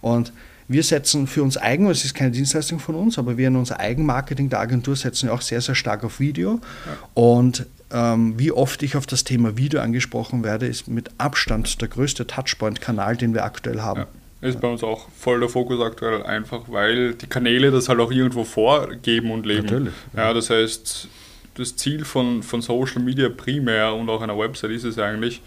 [0.00, 0.32] Und
[0.68, 3.80] wir setzen für uns eigen, es ist keine Dienstleistung von uns, aber wir in unser
[3.80, 6.60] Eigenmarketing der Agentur setzen ja auch sehr, sehr stark auf Video.
[6.86, 6.96] Ja.
[7.14, 11.88] Und ähm, wie oft ich auf das Thema Video angesprochen werde, ist mit Abstand der
[11.88, 14.00] größte Touchpoint-Kanal, den wir aktuell haben.
[14.00, 14.48] Ja.
[14.48, 18.10] Ist bei uns auch voll der Fokus aktuell, einfach weil die Kanäle das halt auch
[18.10, 19.64] irgendwo vorgeben und leben.
[19.64, 19.94] Natürlich.
[20.14, 21.08] Ja, ja das heißt,
[21.54, 25.40] das Ziel von, von Social Media primär und auch einer Website ist es eigentlich,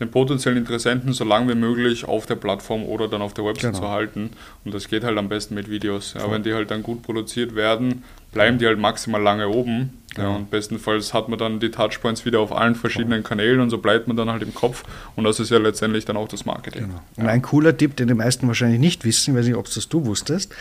[0.00, 3.74] den potenziellen Interessenten so lange wie möglich auf der Plattform oder dann auf der Website
[3.74, 3.84] genau.
[3.84, 4.30] zu halten.
[4.64, 6.14] Und das geht halt am besten mit Videos.
[6.14, 8.02] Ja, wenn die halt dann gut produziert werden,
[8.32, 10.00] bleiben die halt maximal lange oben.
[10.16, 13.78] Ja, und bestenfalls hat man dann die Touchpoints wieder auf allen verschiedenen Kanälen und so
[13.78, 14.84] bleibt man dann halt im Kopf.
[15.16, 16.82] Und das ist ja letztendlich dann auch das Marketing.
[16.82, 17.00] Genau.
[17.16, 19.74] Und ein cooler Tipp, den die meisten wahrscheinlich nicht wissen, ich weiß nicht, ob es
[19.74, 20.54] das du wusstest,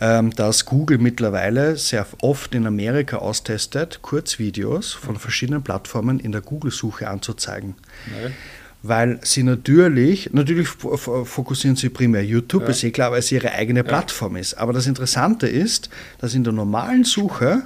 [0.00, 7.08] dass Google mittlerweile sehr oft in Amerika austestet, Kurzvideos von verschiedenen Plattformen in der Google-Suche
[7.08, 7.74] anzuzeigen.
[8.06, 8.30] Nee.
[8.84, 12.68] Weil sie natürlich, natürlich fokussieren sie primär YouTube, ja.
[12.68, 14.42] ist eh klar, weil es ihre eigene Plattform ja.
[14.42, 14.54] ist.
[14.54, 17.62] Aber das Interessante ist, dass in der normalen Suche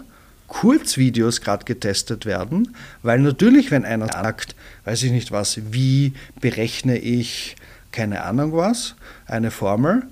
[0.49, 6.99] Kurzvideos gerade getestet werden, weil natürlich, wenn einer sagt, weiß ich nicht was, wie berechne
[6.99, 7.57] ich,
[7.91, 8.95] keine Ahnung was,
[9.27, 10.05] eine Formel,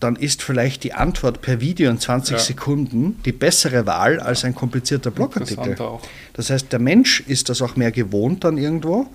[0.00, 2.38] dann ist vielleicht die Antwort per Video in 20 ja.
[2.38, 5.76] Sekunden die bessere Wahl als ein komplizierter Blogartikel.
[6.34, 9.08] Das heißt, der Mensch ist das auch mehr gewohnt dann irgendwo.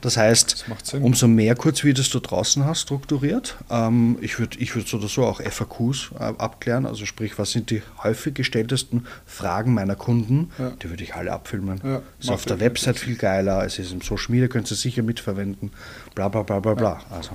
[0.00, 3.56] Das heißt, das umso mehr Kurzvideos du draußen hast, strukturiert.
[3.70, 7.50] Ähm, ich würde ich würd so oder so auch FAQs äh, abklären, also sprich, was
[7.50, 10.50] sind die häufig gestelltesten Fragen meiner Kunden?
[10.58, 10.70] Ja.
[10.82, 11.80] Die würde ich alle abfilmen.
[11.84, 15.02] Ja, ist auf der Website viel geiler, es ist im Social Media, könnt ihr sicher
[15.02, 15.70] mitverwenden,
[16.14, 17.00] bla bla bla bla bla.
[17.10, 17.32] Also.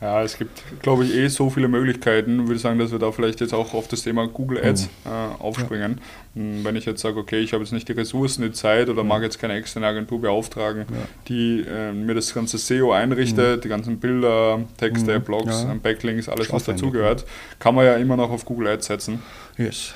[0.00, 2.40] Ja, es gibt, glaube ich, eh so viele Möglichkeiten.
[2.40, 5.10] Ich würde sagen, dass wir da vielleicht jetzt auch auf das Thema Google Ads mhm.
[5.10, 6.00] äh, aufspringen.
[6.34, 6.40] Ja.
[6.40, 9.02] Hm, wenn ich jetzt sage, okay, ich habe jetzt nicht die Ressourcen, die Zeit oder
[9.02, 9.10] mhm.
[9.10, 10.96] mag jetzt keine externe Agentur beauftragen, ja.
[11.28, 13.60] die äh, mir das ganze SEO einrichtet, mhm.
[13.60, 15.22] die ganzen Bilder, Texte, mhm.
[15.22, 15.74] Blogs, ja.
[15.74, 17.26] Backlinks, alles, was dazugehört,
[17.58, 19.22] kann man ja immer noch auf Google Ads setzen.
[19.58, 19.92] Yes.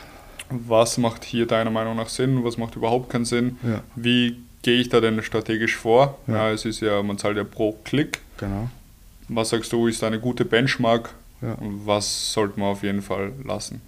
[0.50, 2.44] Was macht hier deiner Meinung nach Sinn?
[2.44, 3.56] Was macht überhaupt keinen Sinn?
[3.96, 6.18] Wie gehe ich da denn strategisch vor?
[6.26, 6.50] Ja.
[6.50, 8.20] es ist ja, man zahlt ja pro Klick.
[8.36, 8.68] Genau.
[9.28, 11.54] Was sagst du, ist eine gute Benchmark ja.
[11.54, 13.80] und was sollte man auf jeden Fall lassen?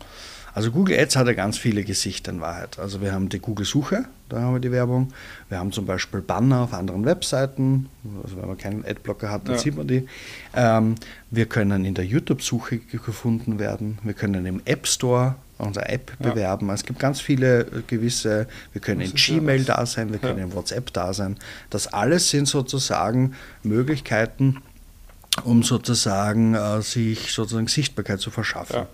[0.57, 2.79] Also Google Ads hat ja ganz viele Gesichter in Wahrheit.
[2.79, 5.13] Also wir haben die Google-Suche, da haben wir die Werbung.
[5.51, 7.91] Wir haben zum Beispiel Banner auf anderen Webseiten.
[8.23, 9.61] Also wenn man keinen Adblocker hat, dann ja.
[9.61, 10.09] sieht man die.
[10.55, 10.95] Ähm,
[11.31, 13.99] wir können in der YouTube-Suche gefunden werden.
[14.03, 16.31] Wir können im App Store unsere App ja.
[16.31, 16.71] bewerben.
[16.71, 20.55] Es gibt ganz viele äh, gewisse, wir können in Gmail da sein, wir können in
[20.55, 21.37] WhatsApp da sein.
[21.69, 24.63] Das alles sind sozusagen Möglichkeiten,
[25.45, 28.77] um sozusagen äh, sich sozusagen Sichtbarkeit zu verschaffen.
[28.77, 28.89] Ja.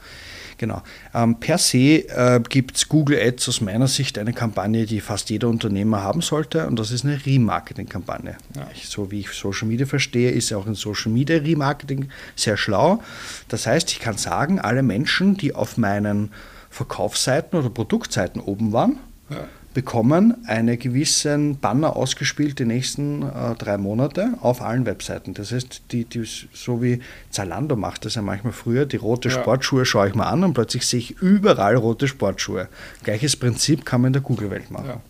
[0.58, 0.82] Genau.
[1.12, 5.28] Ähm, per se äh, gibt es Google Ads aus meiner Sicht eine Kampagne, die fast
[5.30, 8.36] jeder Unternehmer haben sollte und das ist eine Remarketing-Kampagne.
[8.54, 8.68] Ja.
[8.80, 13.02] So wie ich Social Media verstehe, ist auch ein Social Media Remarketing sehr schlau.
[13.48, 16.30] Das heißt, ich kann sagen, alle Menschen, die auf meinen
[16.70, 18.98] Verkaufsseiten oder Produktseiten oben waren,
[19.30, 25.34] ja bekommen einen gewissen Banner ausgespielt die nächsten äh, drei Monate auf allen Webseiten.
[25.34, 29.34] Das heißt, die, die, so wie Zalando macht das ja manchmal früher, die rote ja.
[29.34, 32.68] Sportschuhe schaue ich mal an und plötzlich sehe ich überall rote Sportschuhe.
[33.02, 34.86] Gleiches Prinzip kann man in der Google-Welt machen.
[34.86, 35.00] Ja.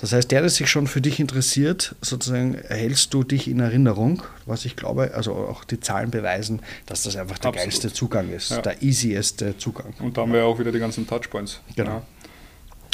[0.00, 4.22] Das heißt, der, der sich schon für dich interessiert, sozusagen erhältst du dich in Erinnerung,
[4.46, 7.70] was ich glaube, also auch die Zahlen beweisen, dass das einfach der Absolut.
[7.70, 8.62] geilste Zugang ist, ja.
[8.62, 9.92] der easieste Zugang.
[9.98, 11.60] Und da haben wir auch wieder die ganzen Touchpoints.
[11.76, 12.02] Genau.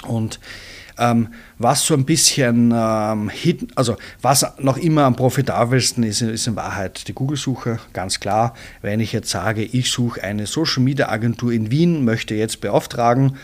[0.08, 0.40] Und
[0.98, 1.28] ähm,
[1.58, 6.56] was so ein bisschen ähm, hidden, also was noch immer am profitabelsten ist, ist in
[6.56, 8.54] Wahrheit die Google-Suche, ganz klar.
[8.82, 13.36] Wenn ich jetzt sage, ich suche eine Social Media Agentur in Wien, möchte jetzt beauftragen,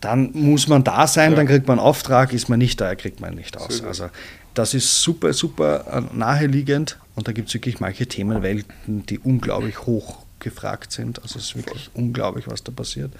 [0.00, 1.36] dann muss man da sein, ja.
[1.36, 3.82] dann kriegt man einen Auftrag, ist man nicht da, kriegt man nicht aus.
[3.82, 4.10] Also
[4.54, 9.86] das ist super, super äh, naheliegend und da gibt es wirklich manche Themenwelten, die unglaublich
[9.86, 11.22] hoch gefragt sind.
[11.22, 13.12] Also es ist wirklich unglaublich, was da passiert.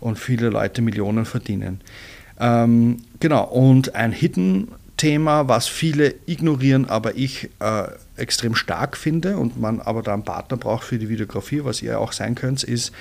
[0.00, 1.80] Und viele Leute Millionen verdienen.
[2.38, 7.84] Ähm, genau, und ein Hidden-Thema, was viele ignorieren, aber ich äh,
[8.16, 12.00] extrem stark finde und man aber da einen Partner braucht für die Videografie, was ihr
[12.00, 12.92] auch sein könnt, ist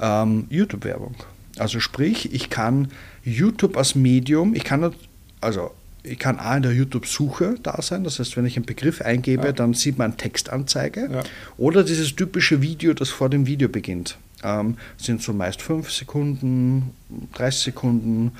[0.00, 1.14] ähm, YouTube-Werbung.
[1.58, 2.88] Also sprich, ich kann
[3.22, 4.94] YouTube als Medium, ich kann
[5.40, 9.02] also ich kann A in der YouTube-Suche da sein, das heißt, wenn ich einen Begriff
[9.02, 9.52] eingebe, ja.
[9.52, 11.08] dann sieht man Textanzeige.
[11.12, 11.22] Ja.
[11.58, 14.16] Oder dieses typische Video, das vor dem Video beginnt.
[14.42, 16.94] Ähm, sind so meist 5 Sekunden,
[17.34, 18.32] 30 Sekunden.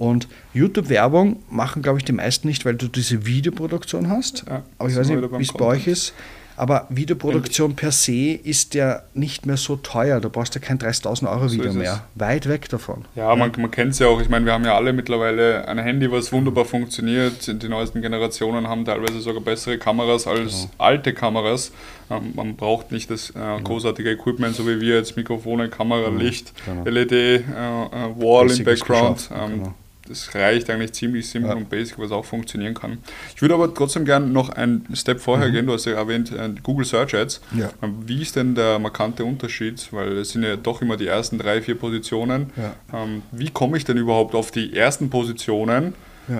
[0.00, 4.44] Und YouTube-Werbung machen, glaube ich, die meisten nicht, weil du diese Videoproduktion hast.
[4.48, 6.14] Ja, Aber ich weiß nicht, wie es bei euch ist.
[6.56, 10.18] Aber Videoproduktion per se ist ja nicht mehr so teuer.
[10.20, 12.02] Du brauchst ja kein 30.000 Euro so Video mehr.
[12.14, 13.04] Weit weg davon.
[13.14, 14.22] Ja, man, man kennt es ja auch.
[14.22, 17.62] Ich meine, wir haben ja alle mittlerweile ein Handy, was wunderbar funktioniert.
[17.62, 20.70] Die neuesten Generationen haben teilweise sogar bessere Kameras als genau.
[20.78, 21.72] alte Kameras.
[22.10, 26.22] Ähm, man braucht nicht das äh, großartige Equipment, so wie wir jetzt Mikrofone, Kamera, genau.
[26.22, 26.84] Licht, genau.
[26.88, 27.42] LED, äh, äh,
[28.16, 29.28] Wall im Background.
[29.30, 29.74] Ähm, genau
[30.10, 31.56] das reicht eigentlich ziemlich simpel ja.
[31.56, 32.98] und basic, was auch funktionieren kann.
[33.34, 35.52] Ich würde aber trotzdem gerne noch einen Step vorher mhm.
[35.52, 35.66] gehen.
[35.66, 37.40] Du hast ja erwähnt, äh, Google Search Ads.
[37.56, 37.70] Ja.
[38.04, 39.88] Wie ist denn der markante Unterschied?
[39.92, 42.50] Weil es sind ja doch immer die ersten drei, vier Positionen.
[42.56, 43.02] Ja.
[43.02, 45.94] Ähm, wie komme ich denn überhaupt auf die ersten Positionen?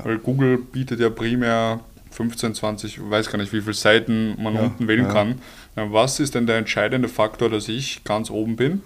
[0.04, 1.80] Weil Google bietet ja primär
[2.12, 5.40] 15, 20, weiß gar nicht, wie viele Seiten man unten wählen kann.
[5.74, 8.82] Was ist denn der entscheidende Faktor, dass ich ganz oben bin?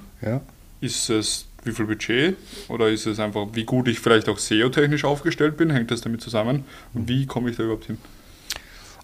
[0.81, 2.37] Ist es wie viel Budget
[2.69, 5.71] oder ist es einfach, wie gut ich vielleicht auch SEO-technisch aufgestellt bin?
[5.71, 6.65] Hängt das damit zusammen?
[6.93, 7.99] Und wie komme ich da überhaupt hin?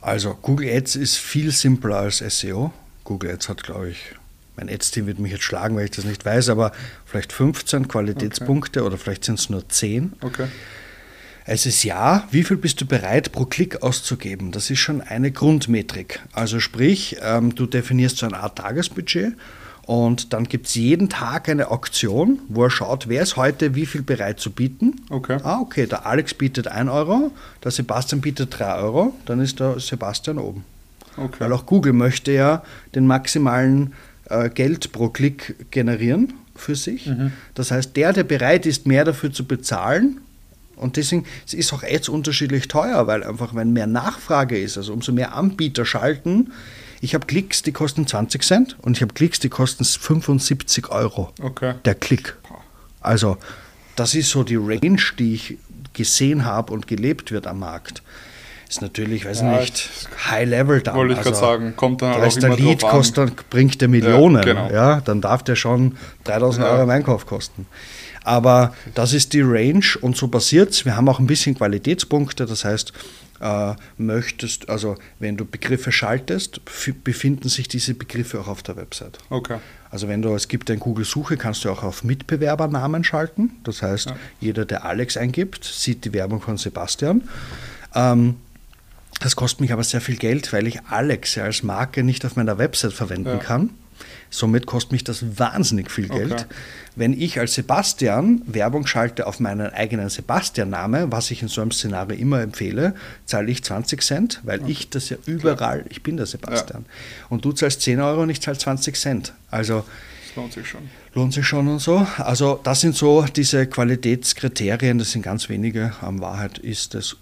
[0.01, 2.73] Also Google Ads ist viel simpler als SEO.
[3.05, 3.99] Google Ads hat, glaube ich,
[4.57, 6.73] mein Ads-Team wird mich jetzt schlagen, weil ich das nicht weiß, aber
[7.07, 8.87] vielleicht 15 Qualitätspunkte okay.
[8.87, 10.13] oder vielleicht sind es nur 10.
[10.21, 10.49] Okay.
[11.47, 14.53] Es ist ja, wie viel bist du bereit pro Klick auszugeben?
[14.53, 16.21] Das ist schon eine Grundmetrik.
[16.33, 19.33] Also sprich, ähm, du definierst so eine Art Tagesbudget
[19.87, 23.87] und dann gibt es jeden Tag eine Auktion, wo er schaut, wer ist heute wie
[23.87, 25.03] viel bereit zu bieten.
[25.11, 25.39] Okay.
[25.43, 27.33] Ah, okay, der Alex bietet 1 Euro,
[27.65, 30.65] der Sebastian bietet 3 Euro, dann ist der Sebastian oben.
[31.17, 31.37] Okay.
[31.41, 32.63] Weil auch Google möchte ja
[32.95, 33.95] den maximalen
[34.29, 37.07] äh, Geld pro Klick generieren für sich.
[37.07, 37.33] Mhm.
[37.55, 40.21] Das heißt, der, der bereit ist, mehr dafür zu bezahlen,
[40.77, 44.95] und deswegen es ist auch Ads unterschiedlich teuer, weil einfach, wenn mehr Nachfrage ist, also
[44.95, 46.53] umso mehr Anbieter schalten,
[47.01, 51.33] ich habe Klicks, die kosten 20 Cent und ich habe Klicks, die kosten 75 Euro.
[51.43, 51.75] Okay.
[51.85, 52.37] Der Klick.
[53.01, 53.39] Also,
[53.97, 55.59] das ist so die Range, die ich
[55.95, 58.03] gesehen habe und gelebt wird am Markt.
[58.69, 59.91] Ist natürlich, weiß ja, nicht,
[60.31, 60.95] High Level dann.
[60.95, 64.37] Wollte ich also, gerade sagen, kommt dann auch immer der Lead kostet, bringt der Millionen.
[64.37, 64.71] Ja, genau.
[64.71, 66.73] ja, dann darf der schon 3000 ja.
[66.73, 67.67] Euro im Einkauf kosten.
[68.23, 70.85] Aber das ist die Range und so passiert es.
[70.85, 72.93] Wir haben auch ein bisschen Qualitätspunkte, das heißt,
[73.41, 76.61] äh, möchtest, also wenn du Begriffe schaltest,
[77.05, 79.19] befinden sich diese Begriffe auch auf der Website.
[79.31, 79.59] Okay.
[79.91, 83.51] Also wenn du, es gibt eine Google-Suche, kannst du auch auf Mitbewerbernamen schalten.
[83.65, 84.17] Das heißt, ja.
[84.41, 87.29] jeder, der Alex eingibt, sieht die Werbung von Sebastian.
[87.95, 88.37] Ähm,
[89.21, 92.59] das kostet mich aber sehr viel Geld, weil ich Alex als Marke nicht auf meiner
[92.59, 93.37] Website verwenden ja.
[93.39, 93.71] kann.
[94.31, 96.33] Somit kostet mich das wahnsinnig viel Geld.
[96.33, 96.45] Okay.
[96.97, 101.73] Wenn ich als Sebastian Werbung schalte auf meinen eigenen Sebastian-Name, was ich in so einem
[101.73, 102.95] Szenario immer empfehle,
[103.27, 104.73] zahle ich 20 Cent, weil okay.
[104.73, 106.85] ich das ja überall, ich bin der Sebastian.
[106.87, 107.27] Ja.
[107.29, 109.33] Und du zahlst 10 Euro und ich zahle 20 Cent.
[109.51, 109.85] Also
[110.27, 110.83] das lohnt sich schon.
[111.15, 112.07] Lohnt sich schon und so.
[112.19, 115.93] Also das sind so diese Qualitätskriterien, das sind ganz wenige.
[116.01, 117.17] Am Wahrheit ist es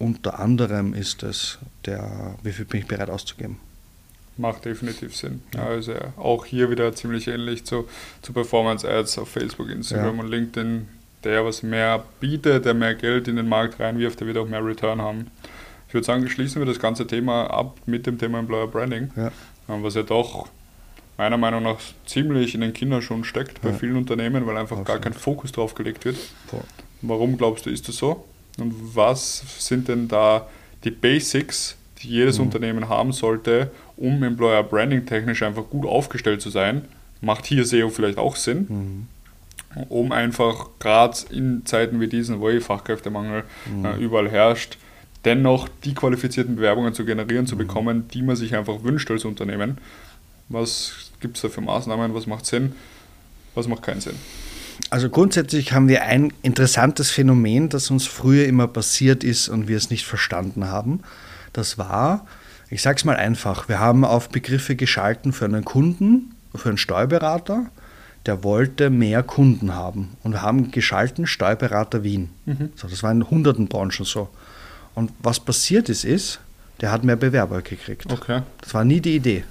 [0.00, 3.58] unter anderem ist es der, wie viel bin ich bereit auszugeben.
[4.40, 5.42] Macht definitiv Sinn.
[5.54, 5.66] Ja.
[5.66, 7.88] Also auch hier wieder ziemlich ähnlich zu,
[8.22, 10.22] zu Performance Ads auf Facebook, Instagram ja.
[10.22, 10.88] und LinkedIn.
[11.24, 14.64] Der was mehr bietet, der mehr Geld in den Markt reinwirft, der wird auch mehr
[14.64, 15.30] Return haben.
[15.88, 19.30] Ich würde sagen, schließen wir das ganze Thema ab mit dem Thema Employer Branding, ja.
[19.66, 20.48] was ja doch
[21.18, 24.86] meiner Meinung nach ziemlich in den Kinderschuhen steckt bei vielen Unternehmen, weil einfach Absolut.
[24.86, 26.16] gar kein Fokus drauf gelegt wird.
[26.46, 26.62] Voll.
[27.02, 28.24] Warum glaubst du, ist das so?
[28.58, 30.48] Und was sind denn da
[30.84, 32.46] die Basics, die jedes mhm.
[32.46, 36.86] Unternehmen haben sollte, um Employer Branding technisch einfach gut aufgestellt zu sein?
[37.20, 38.66] Macht hier SEO vielleicht auch Sinn?
[38.68, 39.06] Mhm
[39.88, 43.84] um einfach gerade in Zeiten wie diesen, wo eh Fachkräftemangel mhm.
[43.84, 44.78] äh, überall herrscht,
[45.24, 47.58] dennoch die qualifizierten Bewerbungen zu generieren, zu mhm.
[47.58, 49.78] bekommen, die man sich einfach wünscht als Unternehmen.
[50.48, 52.72] Was gibt es da für Maßnahmen, was macht Sinn,
[53.54, 54.16] was macht keinen Sinn.
[54.88, 59.76] Also grundsätzlich haben wir ein interessantes Phänomen, das uns früher immer passiert ist und wir
[59.76, 61.00] es nicht verstanden haben.
[61.52, 62.26] Das war,
[62.70, 66.78] ich sage es mal einfach, wir haben auf Begriffe geschalten für einen Kunden, für einen
[66.78, 67.66] Steuerberater,
[68.26, 72.30] der wollte mehr Kunden haben und wir haben geschalten Steuerberater Wien.
[72.46, 72.70] Mhm.
[72.76, 74.28] So, das war in hunderten Branchen so.
[74.94, 76.40] Und was passiert ist, ist,
[76.80, 78.12] der hat mehr Bewerber gekriegt.
[78.12, 78.42] Okay.
[78.60, 79.44] Das war nie die Idee.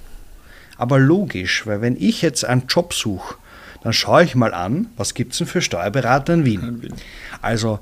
[0.76, 3.34] Aber logisch, weil wenn ich jetzt einen Job suche,
[3.82, 6.62] dann schaue ich mal an, was gibt es denn für Steuerberater in Wien.
[6.62, 6.94] in Wien.
[7.42, 7.80] Also,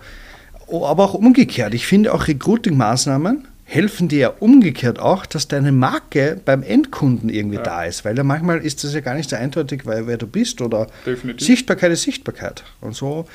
[0.67, 1.75] oh, aber auch umgekehrt.
[1.75, 7.59] Ich finde auch Recruiting-Maßnahmen helfen dir ja umgekehrt auch, dass deine Marke beim Endkunden irgendwie
[7.59, 7.63] ja.
[7.63, 8.03] da ist.
[8.03, 10.87] Weil ja manchmal ist das ja gar nicht so eindeutig, weil, wer du bist oder
[11.05, 11.47] Definitiv.
[11.47, 12.65] Sichtbarkeit ist Sichtbarkeit.
[12.81, 13.27] Und so,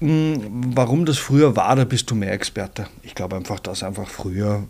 [0.00, 0.40] mh, hm,
[0.76, 2.86] warum das früher war, da bist du mehr Experte.
[3.02, 4.64] Ich glaube einfach, dass einfach früher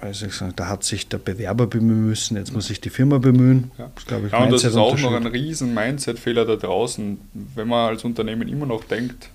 [0.00, 3.18] also ich sage, da hat sich der Bewerber bemühen müssen, jetzt muss sich die Firma
[3.18, 3.70] bemühen.
[3.78, 7.20] Ja, das, ich, ja und das ist auch noch ein riesen Mindset-Fehler da draußen,
[7.54, 9.28] wenn man als Unternehmen immer noch denkt,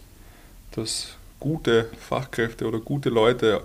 [0.72, 3.62] dass gute Fachkräfte oder gute Leute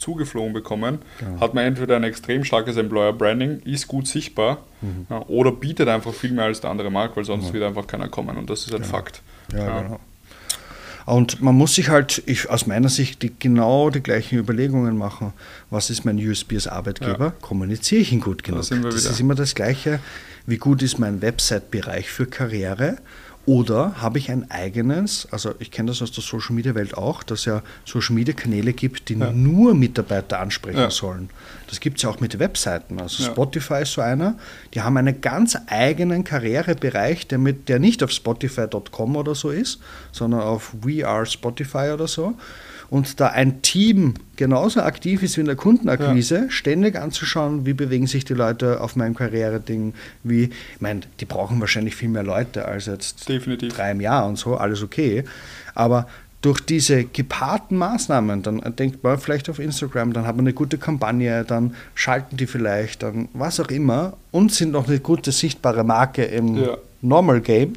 [0.00, 1.40] zugeflogen bekommen, genau.
[1.40, 5.06] hat man entweder ein extrem starkes Employer Branding, ist gut sichtbar mhm.
[5.08, 7.52] ja, oder bietet einfach viel mehr als der andere Markt, weil sonst ja.
[7.52, 8.88] wird einfach keiner kommen und das ist ein genau.
[8.88, 9.22] Fakt.
[9.52, 10.00] Ja, genau.
[11.06, 15.32] Und man muss sich halt, ich, aus meiner Sicht, die, genau die gleichen Überlegungen machen.
[15.68, 17.24] Was ist mein USB als Arbeitgeber?
[17.24, 17.34] Ja.
[17.40, 18.68] Kommuniziere ich ihn gut genug?
[18.68, 19.98] Da das ist immer das Gleiche.
[20.46, 22.98] Wie gut ist mein Website-Bereich für Karriere?
[23.50, 27.24] Oder habe ich ein eigenes, also ich kenne das aus der Social Media Welt auch,
[27.24, 29.32] dass es ja Social Media Kanäle gibt, die ja.
[29.32, 30.88] nur Mitarbeiter ansprechen ja.
[30.88, 31.30] sollen.
[31.66, 33.00] Das gibt es ja auch mit Webseiten.
[33.00, 33.28] Also ja.
[33.28, 34.36] Spotify ist so einer,
[34.72, 39.80] die haben einen ganz eigenen Karrierebereich, der, mit, der nicht auf Spotify.com oder so ist,
[40.12, 42.36] sondern auf We Are Spotify oder so
[42.90, 46.50] und da ein Team genauso aktiv ist wie in der Kundenakquise, ja.
[46.50, 51.60] ständig anzuschauen, wie bewegen sich die Leute auf meinem Karriereding, wie, ich meine, die brauchen
[51.60, 53.72] wahrscheinlich viel mehr Leute als jetzt Definitiv.
[53.72, 55.22] drei im Jahr und so, alles okay.
[55.74, 56.08] Aber
[56.42, 60.76] durch diese gepaarten Maßnahmen, dann denkt man vielleicht auf Instagram, dann hat man eine gute
[60.76, 65.84] Kampagne, dann schalten die vielleicht, dann was auch immer und sind noch eine gute sichtbare
[65.84, 66.76] Marke im ja.
[67.02, 67.74] Normal Game,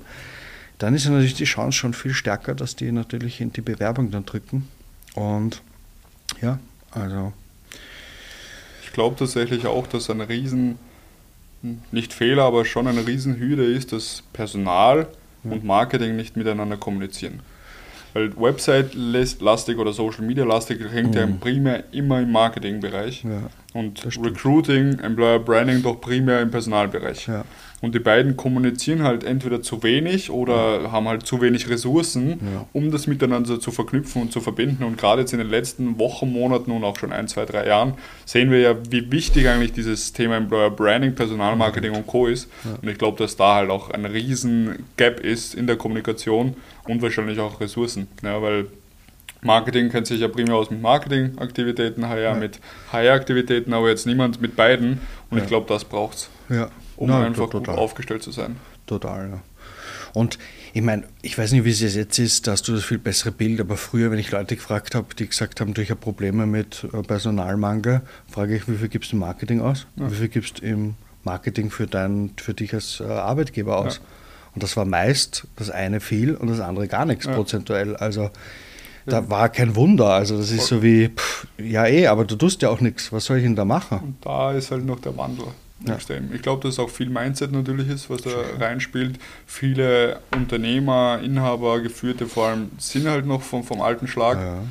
[0.80, 4.26] dann ist natürlich die Chance schon viel stärker, dass die natürlich in die Bewerbung dann
[4.26, 4.68] drücken
[5.16, 5.62] und
[6.42, 6.60] ja,
[6.92, 7.34] also.
[8.84, 10.78] Ich glaube tatsächlich auch, dass ein Riesen,
[11.92, 15.08] nicht Fehler, aber schon eine Riesenhürde ist, dass Personal
[15.44, 15.52] ja.
[15.52, 17.40] und Marketing nicht miteinander kommunizieren.
[18.14, 21.20] Weil Website-lastig oder Social-Media-lastig hängt mhm.
[21.20, 23.24] ja primär immer im Marketingbereich.
[23.24, 27.28] Ja, und Recruiting, Employer Branding doch primär im Personalbereich.
[27.28, 27.44] Ja.
[27.84, 30.92] Und die beiden kommunizieren halt entweder zu wenig oder ja.
[30.94, 32.66] haben halt zu wenig Ressourcen, ja.
[32.72, 34.86] um das miteinander zu verknüpfen und zu verbinden.
[34.86, 37.96] Und gerade jetzt in den letzten Wochen, Monaten und auch schon ein, zwei, drei Jahren
[38.24, 42.28] sehen wir ja, wie wichtig eigentlich dieses Thema Employer Branding, Personalmarketing und Co.
[42.28, 42.50] ist.
[42.64, 42.78] Ja.
[42.82, 46.56] Und ich glaube, dass da halt auch ein riesen Gap ist in der Kommunikation
[46.88, 48.08] und wahrscheinlich auch Ressourcen.
[48.24, 48.68] Ja, weil
[49.42, 52.34] Marketing kennt sich ja primär aus mit Marketingaktivitäten, HR ja.
[52.34, 52.62] mit
[52.94, 55.02] HR-Aktivitäten, aber jetzt niemand mit beiden.
[55.30, 56.30] Und ich glaube, das braucht es.
[56.48, 58.58] Ja um Nein, einfach gut aufgestellt zu sein.
[58.86, 59.42] Total, ja.
[60.14, 60.38] Und
[60.74, 63.32] ich meine, ich weiß nicht, wie es jetzt ist, da hast du das viel bessere
[63.32, 66.88] Bild, aber früher, wenn ich Leute gefragt habe, die gesagt haben, ich habe Probleme mit
[66.94, 69.88] äh, Personalmangel, frage ich, wie viel gibst du im Marketing aus?
[69.96, 70.12] Ja.
[70.12, 73.96] Wie viel gibst du im Marketing für, dein, für dich als äh, Arbeitgeber aus?
[73.96, 74.02] Ja.
[74.56, 77.34] Und das war meist das eine viel und das andere gar nichts ja.
[77.34, 77.96] prozentuell.
[77.96, 78.30] Also
[79.06, 80.10] da war kein Wunder.
[80.10, 83.12] Also das ist so wie, pff, ja eh, aber du tust ja auch nichts.
[83.12, 84.00] Was soll ich denn da machen?
[84.00, 85.46] Und da ist halt noch der Wandel.
[85.86, 85.98] Ja.
[86.34, 89.20] Ich glaube, dass auch viel Mindset natürlich ist, was da reinspielt.
[89.46, 94.38] Viele Unternehmer, Inhaber, Geführte vor allem sind halt noch vom, vom alten Schlag.
[94.38, 94.64] Ja.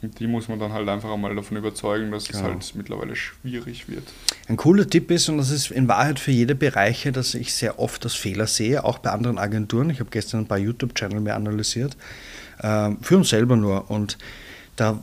[0.00, 2.38] Und die muss man dann halt einfach einmal davon überzeugen, dass genau.
[2.38, 4.04] es halt mittlerweile schwierig wird.
[4.46, 7.80] Ein cooler Tipp ist, und das ist in Wahrheit für jede Bereiche, dass ich sehr
[7.80, 9.90] oft das Fehler sehe, auch bei anderen Agenturen.
[9.90, 11.96] Ich habe gestern ein paar YouTube-Channel mehr analysiert,
[12.58, 13.90] äh, für uns selber nur.
[13.90, 14.18] Und
[14.76, 15.02] da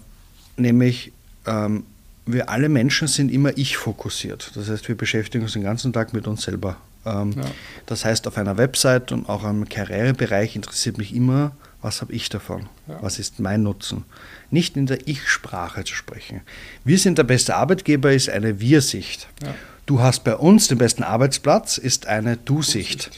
[0.56, 1.12] nehme ich
[1.46, 1.84] ähm,
[2.26, 4.52] wir alle Menschen sind immer ich fokussiert.
[4.56, 6.78] Das heißt, wir beschäftigen uns den ganzen Tag mit uns selber.
[7.06, 7.44] Ähm, ja.
[7.86, 12.30] Das heißt, auf einer Website und auch im Karrierebereich interessiert mich immer, was habe ich
[12.30, 12.68] davon?
[12.88, 12.98] Ja.
[13.02, 14.06] Was ist mein Nutzen?
[14.50, 16.42] Nicht in der Ich-Sprache zu sprechen.
[16.84, 19.28] Wir sind der beste Arbeitgeber ist eine Wir-Sicht.
[19.44, 19.54] Ja.
[19.86, 23.12] Du hast bei uns den besten Arbeitsplatz ist eine Du-Sicht.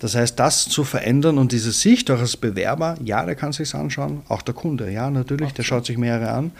[0.00, 3.72] Das heißt, das zu verändern und diese Sicht auch als Bewerber, ja, der kann sich
[3.74, 6.52] anschauen, auch der Kunde, ja, natürlich, der schaut sich mehrere an.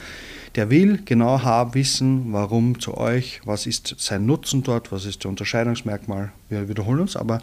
[0.55, 5.25] Der will genau haben, wissen, warum zu euch, was ist sein Nutzen dort, was ist
[5.25, 6.33] der Unterscheidungsmerkmal.
[6.49, 7.41] Wir wiederholen uns, aber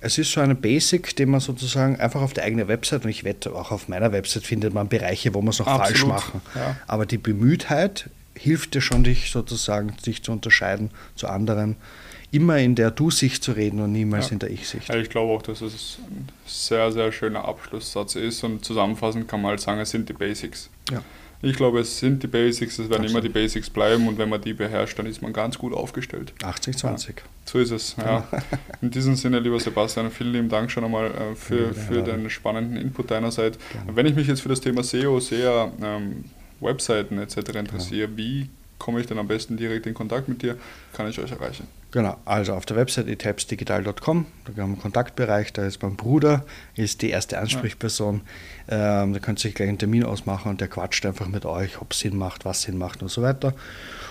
[0.00, 3.24] es ist so eine Basic, den man sozusagen einfach auf der eigenen Website, und ich
[3.24, 6.40] wette, auch auf meiner Website findet man Bereiche, wo man es noch Absolut, falsch machen.
[6.54, 6.76] Ja.
[6.86, 11.76] Aber die Bemühtheit hilft dir schon, dich sozusagen dich zu unterscheiden zu anderen.
[12.30, 14.32] Immer in der Du-Sicht zu reden und niemals ja.
[14.32, 14.88] in der Ich-Sicht.
[14.88, 19.40] Ja, ich glaube auch, dass es ein sehr, sehr schöner Abschlusssatz ist und zusammenfassend kann
[19.40, 20.68] man halt sagen, es sind die Basics.
[20.90, 21.02] Ja.
[21.42, 23.10] Ich glaube, es sind die Basics, es werden Absolut.
[23.10, 26.32] immer die Basics bleiben und wenn man die beherrscht, dann ist man ganz gut aufgestellt.
[26.40, 27.08] 80-20.
[27.08, 28.26] Ja, so ist es, ja.
[28.80, 32.78] In diesem Sinne, lieber Sebastian, vielen lieben Dank schon einmal äh, für, für den spannenden
[32.78, 33.58] Input deinerseits.
[33.86, 36.24] Wenn ich mich jetzt für das Thema SEO, SEA, ähm,
[36.60, 37.36] Webseiten etc.
[37.54, 38.16] interessiere, ja.
[38.16, 40.56] wie komme ich dann am besten direkt in Kontakt mit dir?
[40.92, 41.66] Kann ich euch erreichen?
[41.92, 46.44] Genau, also auf der Website etapsdigital.com, da haben wir einen Kontaktbereich, da ist mein Bruder,
[46.74, 48.20] ist die erste Ansprechperson.
[48.68, 49.04] Ja.
[49.04, 51.80] Ähm, da könnt ihr euch gleich einen Termin ausmachen und der quatscht einfach mit euch,
[51.80, 53.54] ob es Sinn macht, was Sinn macht und so weiter.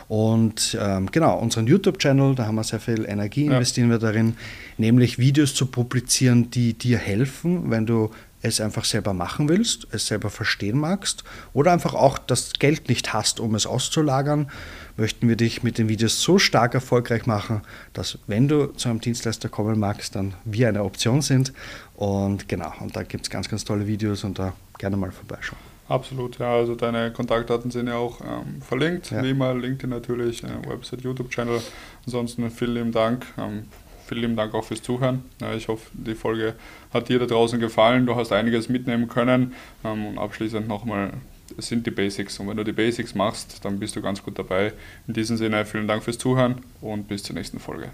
[0.08, 3.96] Und ähm, genau, unseren YouTube-Channel, da haben wir sehr viel Energie, investieren ja.
[3.96, 4.38] wir darin,
[4.78, 8.10] nämlich Videos zu publizieren, die dir helfen, wenn du
[8.46, 13.14] es einfach selber machen willst, es selber verstehen magst oder einfach auch das Geld nicht
[13.14, 14.52] hast, um es auszulagern,
[14.98, 17.62] möchten wir dich mit den Videos so stark erfolgreich machen,
[17.94, 21.54] dass wenn du zu einem Dienstleister kommen magst, dann wir eine Option sind.
[21.96, 25.60] Und genau, und da gibt es ganz, ganz tolle Videos und da gerne mal vorbeischauen.
[25.88, 29.22] Absolut, ja, also deine Kontaktdaten sind ja auch ähm, verlinkt, ja.
[29.22, 31.62] wie immer LinkedIn natürlich, äh, Website, YouTube-Channel.
[32.06, 33.26] Ansonsten vielen lieben Dank.
[33.38, 33.66] Ähm,
[34.08, 35.24] vielen lieben Dank auch fürs Zuhören.
[35.56, 36.56] Ich hoffe, die Folge
[36.94, 38.06] hat dir da draußen gefallen.
[38.06, 39.54] Du hast einiges mitnehmen können.
[39.84, 41.14] Ähm, und abschließend nochmal,
[41.58, 42.40] es sind die Basics.
[42.40, 44.74] Und wenn du die Basics machst, dann bist du ganz gut dabei.
[45.08, 47.90] In diesem Sinne, vielen Dank fürs Zuhören und bis zur nächsten Folge.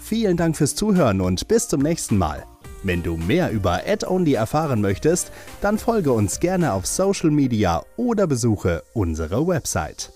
[0.00, 2.44] Vielen Dank fürs Zuhören und bis zum nächsten Mal.
[2.82, 8.26] Wenn du mehr über AdOnly erfahren möchtest, dann folge uns gerne auf Social Media oder
[8.26, 10.12] besuche unsere Website.